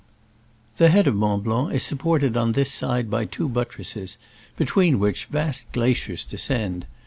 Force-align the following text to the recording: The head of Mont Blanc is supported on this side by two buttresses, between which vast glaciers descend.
The 0.77 0.89
head 0.89 1.05
of 1.05 1.13
Mont 1.15 1.43
Blanc 1.43 1.75
is 1.75 1.83
supported 1.83 2.35
on 2.35 2.53
this 2.53 2.71
side 2.71 3.07
by 3.07 3.25
two 3.25 3.47
buttresses, 3.47 4.17
between 4.57 4.97
which 4.97 5.25
vast 5.25 5.71
glaciers 5.73 6.25
descend. 6.25 6.87